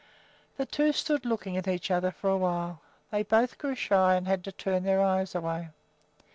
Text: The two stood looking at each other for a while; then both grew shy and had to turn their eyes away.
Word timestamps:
The 0.57 0.65
two 0.65 0.93
stood 0.93 1.27
looking 1.27 1.57
at 1.57 1.67
each 1.67 1.91
other 1.91 2.09
for 2.09 2.27
a 2.31 2.37
while; 2.39 2.81
then 3.11 3.21
both 3.29 3.59
grew 3.59 3.75
shy 3.75 4.15
and 4.15 4.27
had 4.27 4.43
to 4.45 4.51
turn 4.51 4.81
their 4.81 4.99
eyes 4.99 5.35
away. 5.35 5.69